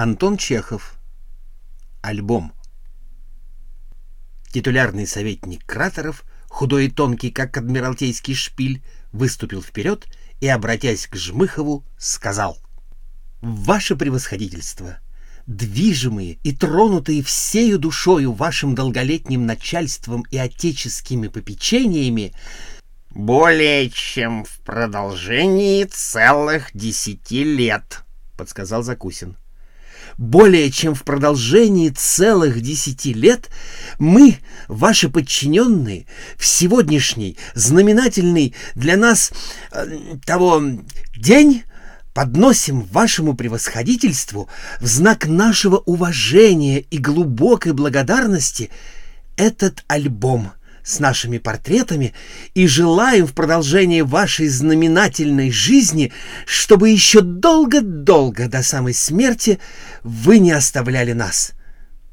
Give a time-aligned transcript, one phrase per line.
[0.00, 0.96] Антон Чехов.
[2.02, 2.52] Альбом.
[4.52, 8.80] Титулярный советник Кратеров, худой и тонкий, как адмиралтейский шпиль,
[9.10, 10.06] выступил вперед
[10.40, 12.58] и, обратясь к Жмыхову, сказал
[13.40, 15.00] «Ваше превосходительство!»
[15.48, 22.34] движимые и тронутые всею душою вашим долголетним начальством и отеческими попечениями,
[23.10, 28.04] более чем в продолжении целых десяти лет,
[28.36, 29.36] подсказал Закусин
[30.18, 33.48] более чем в продолжении целых десяти лет
[33.98, 39.32] мы, ваши подчиненные, в сегодняшний знаменательный для нас
[39.70, 39.86] э,
[40.26, 40.62] того
[41.16, 41.62] день
[42.12, 44.48] подносим вашему превосходительству
[44.80, 48.70] в знак нашего уважения и глубокой благодарности
[49.36, 50.52] этот альбом—
[50.88, 52.14] с нашими портретами
[52.54, 56.12] и желаем в продолжении вашей знаменательной жизни,
[56.46, 59.58] чтобы еще долго-долго до самой смерти
[60.02, 61.52] вы не оставляли нас.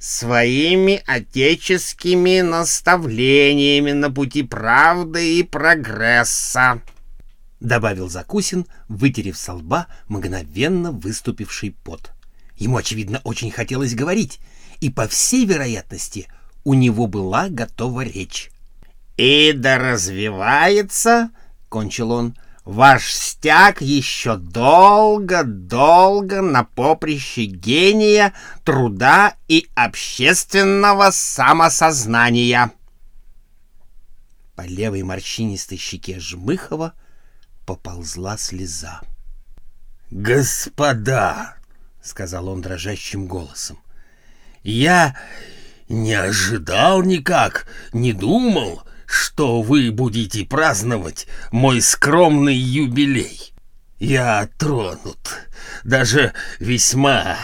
[0.00, 6.82] Своими отеческими наставлениями на пути правды и прогресса,—
[7.60, 12.10] добавил Закусин, вытерев со лба мгновенно выступивший пот.
[12.56, 14.40] Ему, очевидно, очень хотелось говорить,
[14.80, 16.26] и, по всей вероятности,
[16.64, 18.50] у него была готова речь.
[19.16, 21.30] И да развивается,—
[21.68, 25.22] кончил он,— ваш стяг еще долго-долго
[26.42, 32.72] на поприще гения, труда и общественного самосознания.
[34.54, 36.92] По левой морщинистой щеке Жмыхова
[37.66, 39.00] поползла слеза.
[40.10, 41.56] «Господа!»—
[42.02, 43.78] сказал он дрожащим голосом.
[44.62, 45.16] «Я
[45.88, 53.52] не ожидал никак, не думал, что вы будете праздновать мой скромный юбилей.
[53.98, 55.48] Я тронут,
[55.84, 57.38] даже весьма.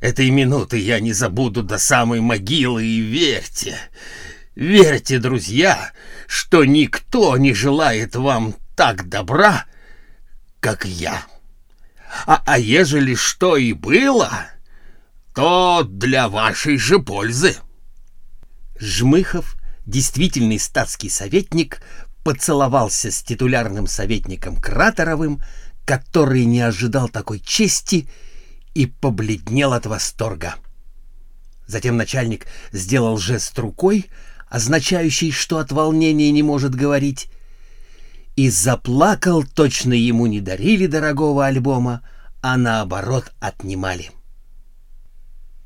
[0.00, 3.78] Этой минуты я не забуду до самой могилы, и верьте,
[4.54, 5.92] верьте, друзья,
[6.26, 9.66] что никто не желает вам так добра,
[10.60, 11.24] как я.
[12.26, 14.46] А, а ежели что и было,
[15.34, 17.56] то для вашей же пользы.
[18.78, 19.56] Жмыхов
[19.86, 21.82] действительный статский советник
[22.22, 25.42] поцеловался с титулярным советником Кратеровым,
[25.84, 28.08] который не ожидал такой чести
[28.74, 30.56] и побледнел от восторга.
[31.66, 34.06] Затем начальник сделал жест рукой,
[34.48, 37.28] означающий, что от волнения не может говорить,
[38.36, 42.02] и заплакал, точно ему не дарили дорогого альбома,
[42.42, 44.10] а наоборот отнимали.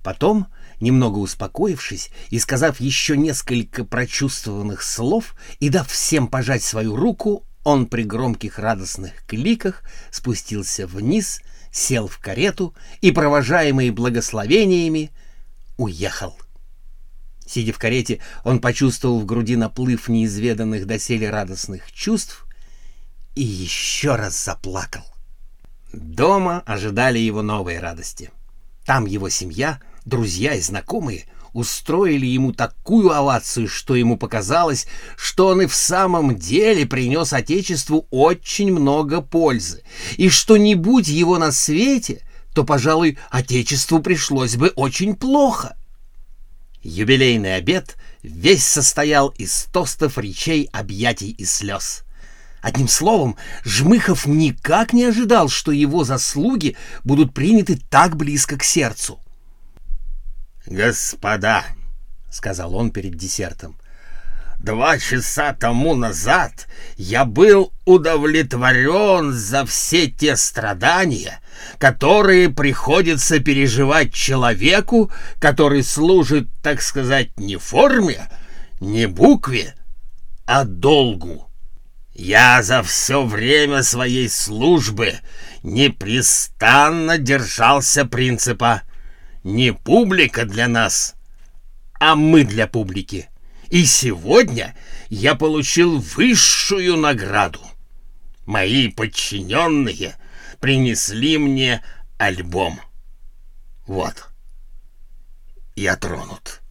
[0.03, 0.49] Потом
[0.81, 7.87] Немного успокоившись и сказав еще несколько прочувствованных слов и дав всем пожать свою руку, он
[7.87, 11.41] при громких радостных кликах спустился вниз,
[11.73, 15.11] сел в карету и, провожаемый благословениями,
[15.77, 16.39] уехал.
[17.45, 22.47] Сидя в карете, он почувствовал в груди наплыв неизведанных доселе радостных чувств
[23.35, 25.03] и еще раз заплакал.
[25.93, 28.31] Дома ожидали его новые радости.
[28.89, 35.61] Там его семья друзья и знакомые устроили ему такую овацию, что ему показалось, что он
[35.61, 39.83] и в самом деле принес Отечеству очень много пользы,
[40.17, 45.77] и что не будь его на свете, то, пожалуй, Отечеству пришлось бы очень плохо.
[46.83, 52.05] Юбилейный обед весь состоял из тостов, речей, объятий и слез.
[52.61, 59.21] Одним словом, Жмыхов никак не ожидал, что его заслуги будут приняты так близко к сердцу.
[60.67, 61.65] «Господа»,—
[62.31, 63.77] сказал он перед десертом,—
[64.59, 71.41] «два часа тому назад я был удовлетворен за все те страдания,
[71.79, 78.29] которые приходится переживать человеку, который служит, так сказать, не форме,
[78.81, 79.75] не букве,
[80.45, 81.48] а долгу.
[82.19, 85.21] Я за все время своей службы
[85.63, 88.83] непрестанно держался принципа
[89.45, 91.15] не публика для нас,
[92.01, 93.29] а мы для публики.
[93.71, 94.75] И сегодня
[95.09, 97.61] я получил высшую награду.
[98.47, 100.17] Мои подчиненные
[100.59, 101.85] принесли мне
[102.19, 102.81] альбом.
[103.87, 104.27] Вот.
[105.77, 106.63] Я тронут.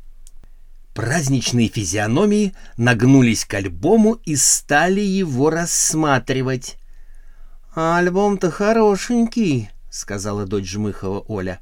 [0.97, 6.79] Праздничные физиономии нагнулись к альбому и стали его рассматривать.
[7.75, 11.59] «Альбом-то хорошенький»,— сказала дочь Жмыхова Оля.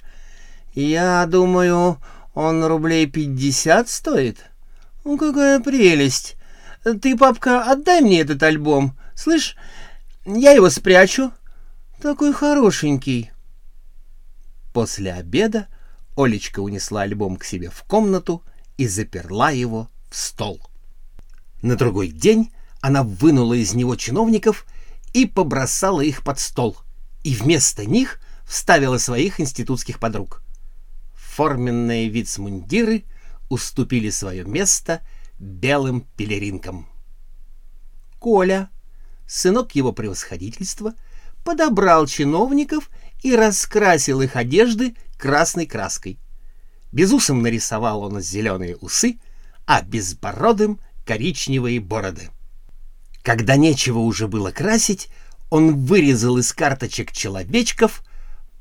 [0.74, 1.98] «Я думаю,
[2.34, 4.38] он рублей пятьдесят стоит?
[5.04, 6.38] Ну, какая прелесть!
[7.02, 8.98] Ты, папка, отдай мне этот альбом.
[9.16, 9.58] Слышь,
[10.26, 11.34] я его спрячу.
[12.02, 13.31] Такой хорошенький».
[14.74, 15.68] После обеда
[16.16, 18.42] Олечка унесла альбом к себе в комнату
[18.77, 20.62] и заперла его в стол.
[21.62, 22.51] На другой день
[22.81, 24.66] она вынула из него чиновников
[25.13, 26.77] и побросала их под стол,
[27.24, 30.42] и вместо них вставила своих институтских подруг.
[31.16, 33.06] Форменные вицмундиры
[33.50, 35.01] уступили свое место
[35.39, 36.88] белым пелеринкам.
[38.19, 38.69] Коля,
[39.28, 40.94] сынок его превосходительства,
[41.44, 42.89] подобрал чиновников
[43.21, 46.19] и раскрасил их одежды красной краской.
[46.95, 49.19] Безусом нарисовал он зеленые усы,
[49.65, 52.30] а безбородым— коричневые бороды.
[53.21, 55.09] Когда нечего уже было красить,
[55.50, 58.01] он вырезал из карточек человечков,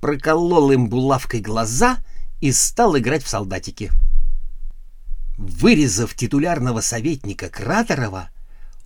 [0.00, 1.98] проколол им булавкой глаза
[2.40, 3.92] и стал играть в солдатики.
[5.38, 8.31] Вырезав титулярного советника Кратерова,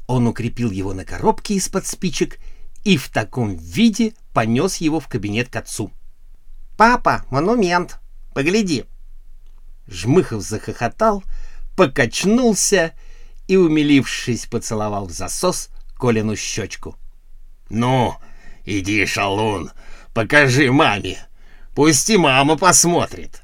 [0.06, 2.38] он укрепил его на коробке из-под спичек
[2.84, 5.90] и в таком виде понес его в кабинет к отцу.
[6.76, 7.98] «Папа, монумент!
[8.34, 8.84] Погляди!»
[9.88, 11.24] Жмыхов захохотал,
[11.76, 12.92] покачнулся
[13.46, 16.96] и, умилившись, поцеловал в засос Колину щечку.
[17.70, 18.16] «Ну,
[18.64, 19.70] иди, шалун,
[20.14, 21.26] покажи маме.
[21.74, 23.42] Пусти мама посмотрит».